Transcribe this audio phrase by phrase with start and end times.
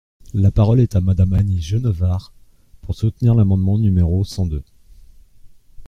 [0.33, 2.33] La parole est à Madame Annie Genevard,
[2.81, 4.63] pour soutenir l’amendement numéro cent deux.